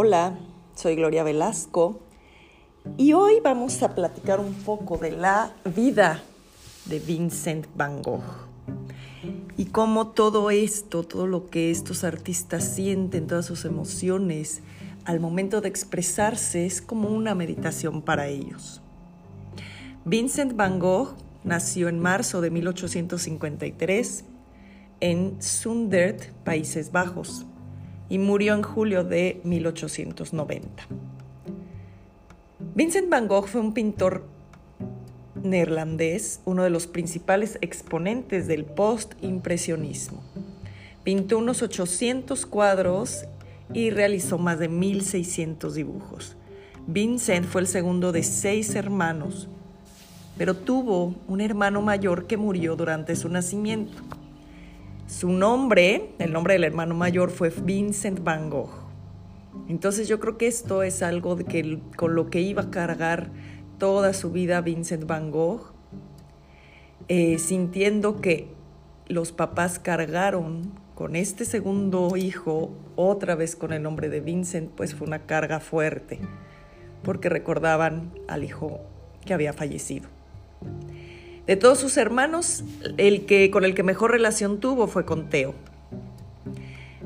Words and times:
Hola, 0.00 0.38
soy 0.76 0.94
Gloria 0.94 1.24
Velasco 1.24 1.98
y 2.96 3.14
hoy 3.14 3.40
vamos 3.42 3.82
a 3.82 3.96
platicar 3.96 4.38
un 4.38 4.54
poco 4.54 4.96
de 4.96 5.10
la 5.10 5.52
vida 5.74 6.22
de 6.84 7.00
Vincent 7.00 7.66
Van 7.74 8.00
Gogh 8.00 8.22
y 9.56 9.64
cómo 9.64 10.06
todo 10.06 10.52
esto, 10.52 11.02
todo 11.02 11.26
lo 11.26 11.50
que 11.50 11.72
estos 11.72 12.04
artistas 12.04 12.62
sienten, 12.62 13.26
todas 13.26 13.46
sus 13.46 13.64
emociones, 13.64 14.60
al 15.04 15.18
momento 15.18 15.60
de 15.60 15.68
expresarse 15.68 16.64
es 16.64 16.80
como 16.80 17.08
una 17.08 17.34
meditación 17.34 18.00
para 18.00 18.28
ellos. 18.28 18.80
Vincent 20.04 20.54
Van 20.54 20.78
Gogh 20.78 21.16
nació 21.42 21.88
en 21.88 21.98
marzo 21.98 22.40
de 22.40 22.50
1853 22.50 24.24
en 25.00 25.42
Zundert, 25.42 26.30
Países 26.44 26.92
Bajos 26.92 27.46
y 28.08 28.18
murió 28.18 28.54
en 28.54 28.62
julio 28.62 29.04
de 29.04 29.40
1890. 29.44 30.86
Vincent 32.74 33.08
van 33.08 33.28
Gogh 33.28 33.46
fue 33.46 33.60
un 33.60 33.74
pintor 33.74 34.24
neerlandés, 35.42 36.40
uno 36.44 36.64
de 36.64 36.70
los 36.70 36.86
principales 36.86 37.58
exponentes 37.60 38.46
del 38.46 38.64
post-impresionismo. 38.64 40.22
Pintó 41.04 41.38
unos 41.38 41.62
800 41.62 42.46
cuadros 42.46 43.24
y 43.72 43.90
realizó 43.90 44.38
más 44.38 44.58
de 44.58 44.68
1600 44.68 45.74
dibujos. 45.74 46.36
Vincent 46.86 47.46
fue 47.46 47.60
el 47.60 47.66
segundo 47.66 48.12
de 48.12 48.22
seis 48.22 48.74
hermanos, 48.74 49.48
pero 50.36 50.54
tuvo 50.54 51.14
un 51.26 51.40
hermano 51.40 51.82
mayor 51.82 52.26
que 52.26 52.36
murió 52.36 52.76
durante 52.76 53.14
su 53.16 53.28
nacimiento. 53.28 54.02
Su 55.08 55.30
nombre, 55.30 56.10
el 56.18 56.34
nombre 56.34 56.52
del 56.52 56.64
hermano 56.64 56.94
mayor 56.94 57.30
fue 57.30 57.48
Vincent 57.48 58.22
Van 58.22 58.50
Gogh. 58.50 58.68
Entonces 59.66 60.06
yo 60.06 60.20
creo 60.20 60.36
que 60.36 60.46
esto 60.46 60.82
es 60.82 61.02
algo 61.02 61.34
que, 61.38 61.80
con 61.96 62.14
lo 62.14 62.28
que 62.28 62.42
iba 62.42 62.64
a 62.64 62.70
cargar 62.70 63.30
toda 63.78 64.12
su 64.12 64.30
vida 64.30 64.60
Vincent 64.60 65.06
Van 65.06 65.30
Gogh, 65.30 65.72
eh, 67.08 67.38
sintiendo 67.38 68.20
que 68.20 68.52
los 69.06 69.32
papás 69.32 69.78
cargaron 69.78 70.78
con 70.94 71.16
este 71.16 71.46
segundo 71.46 72.14
hijo, 72.18 72.76
otra 72.94 73.34
vez 73.34 73.56
con 73.56 73.72
el 73.72 73.82
nombre 73.82 74.10
de 74.10 74.20
Vincent, 74.20 74.70
pues 74.72 74.94
fue 74.94 75.06
una 75.06 75.24
carga 75.24 75.58
fuerte, 75.58 76.18
porque 77.02 77.30
recordaban 77.30 78.12
al 78.28 78.44
hijo 78.44 78.80
que 79.24 79.32
había 79.32 79.54
fallecido. 79.54 80.10
De 81.48 81.56
todos 81.56 81.78
sus 81.78 81.96
hermanos, 81.96 82.62
el 82.98 83.24
que 83.24 83.50
con 83.50 83.64
el 83.64 83.74
que 83.74 83.82
mejor 83.82 84.10
relación 84.10 84.60
tuvo 84.60 84.86
fue 84.86 85.06
con 85.06 85.30
Theo. 85.30 85.54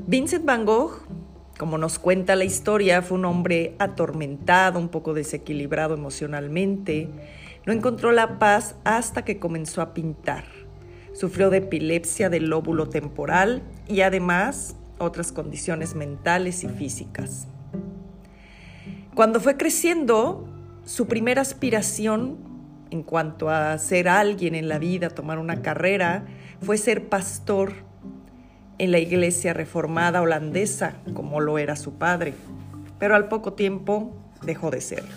Vincent 0.09 0.45
Van 0.45 0.65
Gogh, 0.65 1.07
como 1.57 1.79
nos 1.79 2.01
cuenta 2.01 2.35
la 2.35 2.43
historia, 2.43 3.03
fue 3.03 3.19
un 3.19 3.25
hombre 3.25 3.77
atormentado, 3.79 4.81
un 4.81 4.89
poco 4.89 5.15
desequilibrado 5.15 5.95
emocionalmente. 5.95 7.09
No 7.67 7.73
encontró 7.73 8.11
la 8.11 8.41
paz 8.41 8.75
hasta 8.83 9.25
que 9.25 9.39
comenzó 9.39 9.81
a 9.81 9.95
pintar. 9.95 10.43
Sufrió 11.13 11.49
de 11.49 11.59
epilepsia 11.59 12.29
del 12.29 12.51
lóbulo 12.51 12.89
temporal 12.89 13.63
y 13.87 14.01
además 14.01 14.75
otras 14.99 15.31
condiciones 15.31 15.95
mentales 15.95 16.65
y 16.65 16.69
físicas. 16.69 17.47
Cuando 19.15 19.39
fue 19.39 19.57
creciendo, 19.57 20.49
su 20.85 21.07
primera 21.07 21.43
aspiración 21.43 22.52
en 22.93 23.03
cuanto 23.03 23.49
a 23.49 23.79
ser 23.79 24.07
alguien 24.07 24.55
en 24.55 24.69
la 24.69 24.79
vida, 24.79 25.09
tomar 25.09 25.39
una 25.39 25.63
carrera, 25.63 26.27
fue 26.61 26.77
ser 26.77 27.09
pastor 27.09 27.73
en 28.77 28.93
la 28.93 28.99
iglesia 28.99 29.55
reformada 29.55 30.21
holandesa, 30.21 30.97
como 31.15 31.41
lo 31.41 31.59
era 31.59 31.75
su 31.75 31.95
padre, 31.95 32.35
pero 32.99 33.15
al 33.15 33.29
poco 33.29 33.55
tiempo 33.55 34.15
dejó 34.43 34.71
de 34.71 34.83
serlo. 34.83 35.15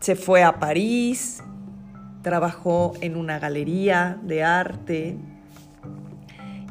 Se 0.00 0.16
fue 0.16 0.42
a 0.42 0.58
París, 0.58 1.42
trabajó 2.22 2.94
en 3.00 3.16
una 3.16 3.38
galería 3.38 4.18
de 4.24 4.42
arte 4.42 5.16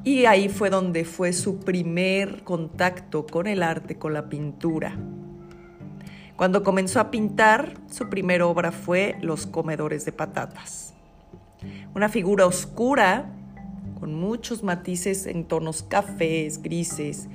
y 0.03 0.25
ahí 0.25 0.49
fue 0.49 0.69
donde 0.69 1.05
fue 1.05 1.31
su 1.31 1.61
primer 1.61 2.43
contacto 2.43 3.25
con 3.25 3.47
el 3.47 3.63
arte, 3.63 3.97
con 3.97 4.13
la 4.13 4.27
pintura. 4.27 4.97
Cuando 6.35 6.63
comenzó 6.63 6.99
a 6.99 7.11
pintar, 7.11 7.75
su 7.89 8.09
primera 8.09 8.45
obra 8.45 8.73
fue 8.73 9.15
Los 9.21 9.47
comedores 9.47 10.03
de 10.03 10.11
patatas. 10.11 10.93
Una 11.95 12.09
figura 12.09 12.45
oscura, 12.45 13.31
con 13.99 14.13
muchos 14.15 14.61
matices 14.61 15.27
en 15.27 15.45
tonos 15.45 15.81
cafés, 15.81 16.61
grises. 16.61 17.29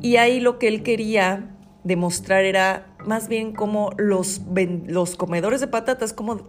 Y 0.00 0.16
ahí 0.16 0.40
lo 0.40 0.58
que 0.58 0.68
él 0.68 0.82
quería 0.82 1.50
demostrar 1.84 2.44
era 2.44 2.86
más 3.04 3.28
bien 3.28 3.52
como 3.52 3.90
los, 3.98 4.40
los 4.86 5.16
comedores 5.16 5.60
de 5.60 5.68
patatas, 5.68 6.14
como 6.14 6.48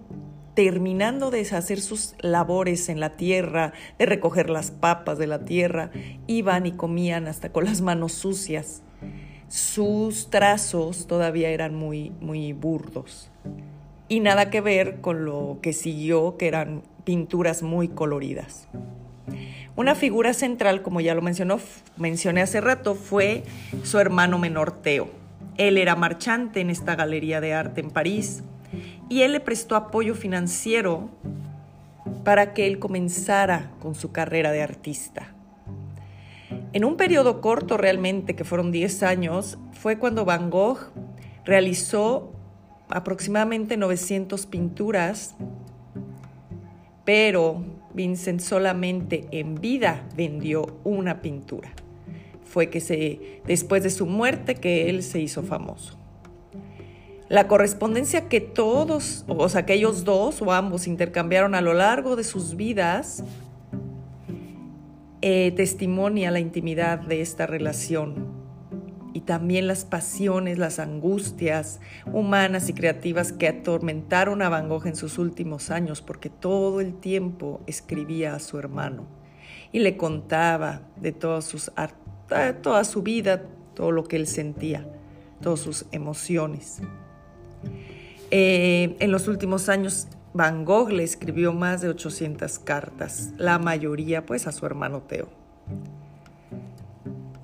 terminando 0.54 1.32
de 1.32 1.42
hacer 1.42 1.82
sus 1.82 2.16
labores 2.22 2.88
en 2.88 3.02
la 3.02 3.18
tierra, 3.18 3.74
de 4.00 4.06
recoger 4.06 4.50
las 4.50 4.72
papas 4.72 5.18
de 5.18 5.28
la 5.28 5.44
tierra, 5.44 5.92
iban 6.28 6.66
y 6.66 6.72
comían 6.72 7.28
hasta 7.28 7.52
con 7.52 7.66
las 7.66 7.82
manos 7.82 8.14
sucias 8.14 8.84
sus 9.52 10.30
trazos 10.30 11.08
todavía 11.08 11.50
eran 11.50 11.76
muy, 11.76 12.14
muy 12.22 12.54
burdos. 12.54 13.30
Y 14.08 14.22
nada 14.22 14.50
que 14.50 14.62
ver 14.62 15.02
con 15.02 15.26
lo 15.26 15.60
que 15.62 15.74
siguió, 15.74 16.38
que 16.38 16.48
eran 16.48 16.84
pinturas 17.04 17.62
muy 17.62 17.90
coloridas. 17.90 18.70
Una 19.76 19.94
figura 19.94 20.34
central, 20.34 20.82
como 20.82 21.02
ya 21.02 21.16
lo 21.16 21.22
mencionó, 21.22 21.60
mencioné 21.98 22.42
hace 22.42 22.62
rato, 22.62 22.96
fue 22.96 23.44
su 23.84 24.00
hermano 24.00 24.40
menor 24.40 24.72
Teo. 24.82 25.10
Él 25.58 25.78
era 25.78 25.98
marchante 25.98 26.62
en 26.62 26.70
esta 26.70 26.96
galería 26.96 27.42
de 27.42 27.54
arte 27.54 27.82
en 27.82 27.92
París 27.92 28.44
y 29.10 29.24
él 29.24 29.34
le 29.34 29.42
prestó 29.42 29.76
apoyo 29.76 30.16
financiero 30.16 31.10
para 32.24 32.54
que 32.54 32.68
él 32.68 32.80
comenzara 32.80 33.72
con 33.82 33.96
su 33.96 34.14
carrera 34.14 34.54
de 34.54 34.62
artista. 34.62 35.31
En 36.74 36.86
un 36.86 36.96
periodo 36.96 37.42
corto 37.42 37.76
realmente, 37.76 38.34
que 38.36 38.46
fueron 38.46 38.72
10 38.72 39.04
años, 39.04 39.58
fue 39.74 39.98
cuando 39.98 40.24
Van 40.24 40.50
Gogh 40.50 40.80
realizó 41.44 42.32
aproximadamente 42.88 43.76
900 43.76 44.46
pinturas, 44.46 45.36
pero 47.04 47.66
Vincent 47.94 48.40
solamente 48.40 49.28
en 49.32 49.56
vida 49.56 50.08
vendió 50.16 50.78
una 50.86 51.22
pintura. 51.22 51.74
Fue 52.46 52.70
que 52.70 52.80
se, 52.80 53.42
después 53.46 53.84
de 53.84 53.90
su 53.90 54.06
muerte 54.06 54.56
que 54.56 54.90
él 54.90 55.04
se 55.04 55.20
hizo 55.20 55.44
famoso. 55.44 55.98
La 57.28 57.50
correspondencia 57.50 58.30
que 58.30 58.40
todos, 58.40 59.26
o 59.28 59.50
sea, 59.50 59.66
que 59.66 59.74
ellos 59.74 60.06
dos 60.06 60.42
o 60.42 60.54
ambos 60.54 60.88
intercambiaron 60.88 61.54
a 61.54 61.62
lo 61.62 61.74
largo 61.74 62.16
de 62.16 62.24
sus 62.24 62.56
vidas, 62.56 63.24
eh, 65.22 65.52
testimonia 65.56 66.32
la 66.32 66.40
intimidad 66.40 67.00
de 67.00 67.22
esta 67.22 67.46
relación 67.46 68.42
y 69.14 69.22
también 69.22 69.68
las 69.68 69.86
pasiones, 69.86 70.58
las 70.58 70.80
angustias 70.80 71.80
humanas 72.12 72.70
y 72.70 72.74
creativas 72.74 73.34
que 73.34 73.48
atormentaron 73.48 74.42
a 74.42 74.50
Van 74.50 74.70
Gogh 74.70 74.88
en 74.88 74.96
sus 74.96 75.18
últimos 75.18 75.70
años, 75.70 76.02
porque 76.02 76.30
todo 76.30 76.82
el 76.82 76.96
tiempo 76.96 77.62
escribía 77.68 78.36
a 78.36 78.40
su 78.40 78.58
hermano 78.58 79.06
y 79.72 79.80
le 79.80 79.98
contaba 79.98 80.82
de 80.98 81.12
todas 81.12 81.46
sus, 81.46 81.72
toda 82.62 82.84
su 82.84 83.04
vida, 83.04 83.44
todo 83.76 83.92
lo 83.92 84.04
que 84.06 84.16
él 84.16 84.28
sentía, 84.28 84.88
todas 85.42 85.60
sus 85.60 85.86
emociones. 85.92 86.82
Eh, 88.32 88.96
en 89.00 89.12
los 89.12 89.28
últimos 89.28 89.68
años 89.68 90.08
Van 90.34 90.64
Gogh 90.64 90.92
le 90.92 91.04
escribió 91.04 91.52
más 91.52 91.82
de 91.82 91.90
800 91.90 92.60
cartas, 92.60 93.34
la 93.38 93.60
mayoría 93.60 94.26
pues 94.26 94.48
a 94.48 94.52
su 94.52 94.66
hermano 94.66 95.02
Theo. 95.02 95.28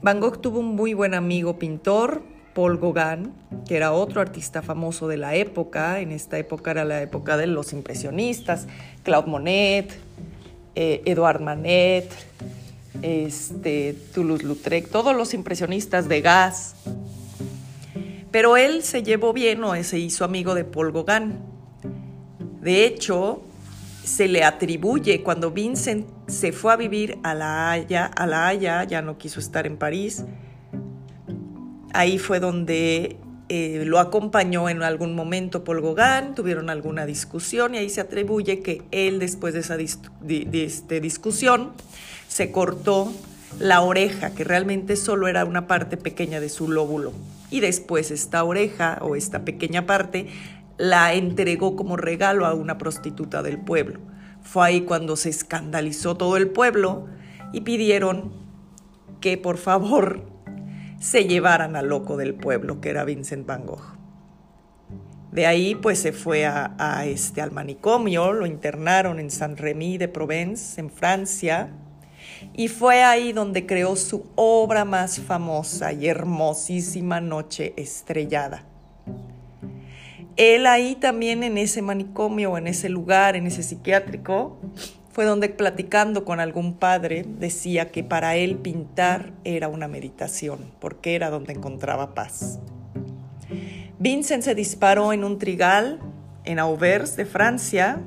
Van 0.01 0.21
Gogh 0.21 0.39
tuvo 0.39 0.59
un 0.59 0.75
muy 0.75 0.93
buen 0.93 1.13
amigo 1.13 1.59
pintor, 1.59 2.23
Paul 2.53 2.79
Gauguin, 2.79 3.33
que 3.67 3.75
era 3.75 3.91
otro 3.91 4.21
artista 4.21 4.61
famoso 4.61 5.07
de 5.07 5.17
la 5.17 5.35
época. 5.35 5.99
En 5.99 6.11
esta 6.11 6.39
época 6.39 6.71
era 6.71 6.85
la 6.85 7.01
época 7.01 7.35
de 7.35 7.45
los 7.45 7.73
impresionistas, 7.73 8.67
Claude 9.03 9.27
Monet, 9.29 9.93
eh, 10.73 11.01
Edouard 11.05 11.41
Manet, 11.41 12.09
este, 13.01 13.95
Toulouse-Lautrec, 14.13 14.89
todos 14.89 15.15
los 15.15 15.33
impresionistas 15.33 16.07
de 16.07 16.21
gas. 16.21 16.75
Pero 18.31 18.57
él 18.57 18.83
se 18.83 19.03
llevó 19.03 19.33
bien 19.33 19.63
o 19.63 19.75
se 19.83 19.99
hizo 19.99 20.23
amigo 20.23 20.55
de 20.55 20.63
Paul 20.63 20.93
Gauguin. 20.93 21.56
De 22.61 22.85
hecho, 22.85 23.41
se 24.03 24.27
le 24.27 24.43
atribuye 24.43 25.21
cuando 25.21 25.51
Vincent 25.51 26.07
se 26.27 26.51
fue 26.51 26.73
a 26.73 26.75
vivir 26.75 27.17
a 27.23 27.33
La 27.33 27.71
Haya, 27.71 28.05
a 28.05 28.25
La 28.25 28.47
Haya, 28.47 28.83
ya 28.83 29.01
no 29.01 29.17
quiso 29.17 29.39
estar 29.39 29.67
en 29.67 29.77
París. 29.77 30.23
Ahí 31.93 32.17
fue 32.17 32.39
donde 32.39 33.17
eh, 33.49 33.83
lo 33.85 33.99
acompañó 33.99 34.67
en 34.69 34.83
algún 34.83 35.15
momento 35.15 35.63
Paul 35.63 35.81
Gauguin, 35.81 36.35
tuvieron 36.35 36.69
alguna 36.69 37.05
discusión 37.05 37.75
y 37.75 37.77
ahí 37.77 37.89
se 37.89 38.01
atribuye 38.01 38.61
que 38.61 38.81
él 38.91 39.19
después 39.19 39.53
de 39.53 39.61
esa 39.61 39.77
este, 39.77 40.99
discusión 40.99 41.71
se 42.27 42.51
cortó 42.51 43.13
la 43.59 43.81
oreja, 43.81 44.33
que 44.35 44.43
realmente 44.43 44.97
solo 44.97 45.29
era 45.29 45.45
una 45.45 45.65
parte 45.65 45.95
pequeña 45.95 46.39
de 46.41 46.49
su 46.49 46.69
lóbulo. 46.69 47.13
Y 47.49 47.61
después 47.61 48.11
esta 48.11 48.43
oreja 48.43 48.99
o 49.01 49.15
esta 49.15 49.45
pequeña 49.45 49.85
parte 49.85 50.27
la 50.77 51.13
entregó 51.13 51.75
como 51.75 51.97
regalo 51.97 52.45
a 52.45 52.53
una 52.53 52.77
prostituta 52.77 53.41
del 53.41 53.59
pueblo. 53.59 53.99
Fue 54.41 54.67
ahí 54.67 54.81
cuando 54.81 55.15
se 55.15 55.29
escandalizó 55.29 56.15
todo 56.15 56.37
el 56.37 56.49
pueblo 56.49 57.07
y 57.51 57.61
pidieron 57.61 58.33
que 59.19 59.37
por 59.37 59.57
favor 59.57 60.23
se 60.99 61.25
llevaran 61.25 61.75
al 61.75 61.87
loco 61.87 62.17
del 62.17 62.35
pueblo, 62.35 62.79
que 62.79 62.89
era 62.89 63.03
Vincent 63.03 63.45
Van 63.45 63.65
Gogh. 63.65 63.97
De 65.31 65.45
ahí 65.45 65.75
pues 65.75 65.99
se 65.99 66.13
fue 66.13 66.45
a, 66.45 67.05
este, 67.05 67.41
al 67.41 67.51
manicomio, 67.51 68.31
lo 68.31 68.45
internaron 68.45 69.19
en 69.19 69.29
Saint-Rémy 69.29 69.97
de 69.97 70.07
Provence, 70.07 70.79
en 70.79 70.89
Francia, 70.89 71.69
y 72.53 72.69
fue 72.69 73.03
ahí 73.03 73.33
donde 73.33 73.65
creó 73.65 73.95
su 73.95 74.25
obra 74.35 74.85
más 74.85 75.19
famosa 75.19 75.91
y 75.91 76.07
hermosísima 76.07 77.19
Noche 77.19 77.73
Estrellada. 77.77 78.63
Él 80.37 80.67
ahí 80.67 80.95
también 80.95 81.41
en 81.41 81.57
ese 81.57 81.81
manicomio, 81.81 82.59
en 82.59 82.67
ese 82.67 82.89
lugar, 82.89 83.35
en 83.35 83.47
ese 83.47 83.63
psiquiátrico, 83.63 84.59
fue 85.11 85.25
donde 85.25 85.49
platicando 85.49 86.25
con 86.25 86.39
algún 86.39 86.75
padre 86.75 87.25
decía 87.27 87.89
que 87.89 88.03
para 88.03 88.35
él 88.35 88.57
pintar 88.57 89.33
era 89.43 89.67
una 89.67 89.87
meditación, 89.87 90.59
porque 90.79 91.15
era 91.15 91.31
donde 91.31 91.53
encontraba 91.53 92.13
paz. 92.13 92.59
Vincent 93.97 94.43
se 94.43 94.53
disparó 94.53 95.11
en 95.11 95.23
un 95.23 95.39
trigal 95.39 95.99
en 96.43 96.59
Auvers 96.59 97.15
de 97.15 97.25
Francia, 97.25 97.99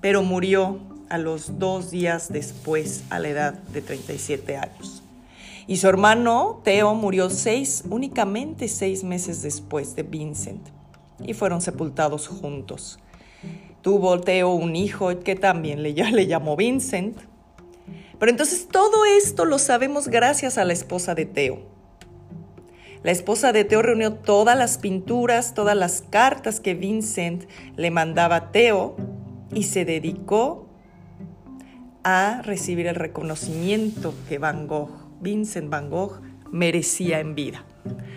pero 0.00 0.24
murió 0.24 0.80
a 1.08 1.18
los 1.18 1.60
dos 1.60 1.92
días 1.92 2.32
después 2.32 3.04
a 3.10 3.20
la 3.20 3.28
edad 3.28 3.52
de 3.52 3.80
37 3.80 4.56
años. 4.56 5.04
Y 5.68 5.76
su 5.76 5.86
hermano 5.86 6.62
Theo 6.64 6.96
murió 6.96 7.28
únicamente 7.90 8.66
seis 8.66 9.04
meses 9.04 9.42
después 9.42 9.94
de 9.94 10.02
Vincent 10.02 10.77
y 11.24 11.34
fueron 11.34 11.60
sepultados 11.60 12.28
juntos. 12.28 12.98
Tuvo 13.82 14.20
Theo 14.20 14.50
un 14.50 14.76
hijo 14.76 15.18
que 15.20 15.36
también 15.36 15.82
le, 15.82 15.94
llamó 15.94 16.56
Vincent. 16.56 17.16
Pero 18.18 18.30
entonces 18.30 18.68
todo 18.68 19.04
esto 19.04 19.44
lo 19.44 19.58
sabemos 19.58 20.08
gracias 20.08 20.58
a 20.58 20.64
la 20.64 20.72
esposa 20.72 21.14
de 21.14 21.26
Theo. 21.26 21.78
La 23.04 23.12
esposa 23.12 23.52
de 23.52 23.64
Teo 23.64 23.80
reunió 23.80 24.14
todas 24.14 24.58
las 24.58 24.78
pinturas, 24.78 25.54
todas 25.54 25.76
las 25.76 26.02
cartas 26.02 26.58
que 26.58 26.74
Vincent 26.74 27.44
le 27.76 27.92
mandaba 27.92 28.36
a 28.36 28.52
Teo 28.52 28.96
y 29.54 29.62
se 29.62 29.84
dedicó 29.84 30.66
a 32.02 32.42
recibir 32.42 32.88
el 32.88 32.96
reconocimiento 32.96 34.14
que 34.28 34.38
Van 34.38 34.66
Gogh, 34.66 34.90
Vincent 35.20 35.70
Van 35.70 35.90
Gogh, 35.90 36.20
merecía 36.50 37.20
en 37.20 37.36
vida. 37.36 37.64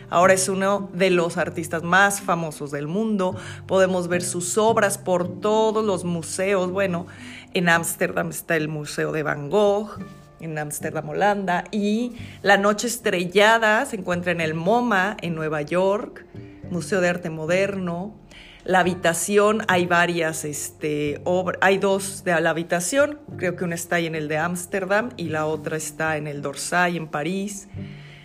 Ahora 0.09 0.33
es 0.33 0.49
uno 0.49 0.89
de 0.93 1.09
los 1.09 1.37
artistas 1.37 1.83
más 1.83 2.21
famosos 2.21 2.71
del 2.71 2.87
mundo. 2.87 3.35
Podemos 3.67 4.07
ver 4.07 4.21
sus 4.21 4.57
obras 4.57 4.97
por 4.97 5.39
todos 5.39 5.85
los 5.85 6.03
museos. 6.03 6.71
Bueno, 6.71 7.07
en 7.53 7.69
Ámsterdam 7.69 8.29
está 8.29 8.55
el 8.55 8.67
Museo 8.67 9.11
de 9.11 9.23
Van 9.23 9.49
Gogh, 9.49 9.99
en 10.39 10.57
Ámsterdam, 10.57 11.09
Holanda, 11.09 11.65
y 11.71 12.13
La 12.41 12.57
Noche 12.57 12.87
Estrellada 12.87 13.85
se 13.85 13.97
encuentra 13.97 14.31
en 14.31 14.41
el 14.41 14.53
MoMA, 14.53 15.17
en 15.21 15.35
Nueva 15.35 15.61
York, 15.61 16.25
Museo 16.69 17.01
de 17.01 17.09
Arte 17.09 17.29
Moderno. 17.29 18.15
La 18.63 18.79
habitación, 18.79 19.63
hay 19.67 19.87
varias, 19.87 20.45
este, 20.45 21.21
hay 21.61 21.77
dos 21.79 22.23
de 22.23 22.39
la 22.39 22.51
habitación, 22.51 23.19
creo 23.37 23.55
que 23.55 23.63
una 23.63 23.75
está 23.75 23.95
ahí 23.95 24.05
en 24.05 24.13
el 24.13 24.27
de 24.27 24.37
Ámsterdam 24.37 25.09
y 25.17 25.29
la 25.29 25.47
otra 25.47 25.77
está 25.77 26.17
en 26.17 26.27
el 26.27 26.41
Dorsay, 26.41 26.95
en 26.95 27.07
París. 27.07 27.67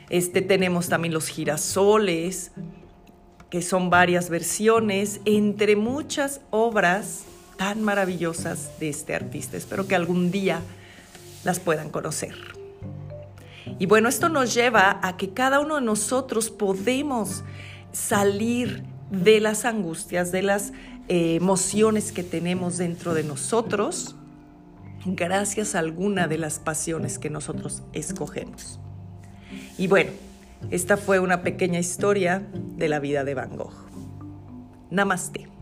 Este, 0.09 0.43
tenemos 0.43 0.89
también 0.89 1.13
los 1.13 1.29
girasoles, 1.29 2.53
que 3.51 3.63
son 3.63 3.91
varias 3.91 4.31
versiones, 4.31 5.21
entre 5.25 5.77
muchas 5.77 6.41
obras 6.51 7.25
tan 7.57 7.83
maravillosas 7.83 8.79
de 8.79 8.89
este 8.89 9.15
artista. 9.15 9.57
Espero 9.57 9.87
que 9.87 9.95
algún 9.95 10.31
día 10.31 10.61
las 11.45 11.59
puedan 11.61 11.91
conocer. 11.91 12.35
Y 13.79 13.87
bueno, 13.87 14.09
esto 14.09 14.29
nos 14.29 14.55
lleva 14.55 15.01
a 15.03 15.17
que 15.17 15.31
cada 15.31 15.61
uno 15.61 15.77
de 15.77 15.83
nosotros 15.83 16.51
podemos 16.51 17.45
salir 17.93 18.85
de 19.11 19.41
las 19.41 19.65
angustias, 19.65 20.33
de 20.33 20.43
las 20.43 20.73
eh, 21.09 21.37
emociones 21.37 22.13
que 22.13 22.23
tenemos 22.23 22.79
dentro 22.79 23.15
de 23.15 23.25
nosotros, 23.25 24.17
gracias 25.05 25.75
a 25.75 25.81
alguna 25.81 26.27
de 26.27 26.39
las 26.39 26.59
pasiones 26.59 27.19
que 27.19 27.31
nosotros 27.31 27.83
escogemos. 27.93 28.81
Y 29.79 29.89
bueno, 29.89 30.11
esta 30.71 30.97
fue 30.97 31.19
una 31.19 31.43
pequeña 31.43 31.79
historia 31.79 32.43
de 32.53 32.89
la 32.89 32.99
vida 32.99 33.25
de 33.25 33.35
Van 33.35 33.57
Gogh. 33.57 33.75
Namaste. 34.91 35.56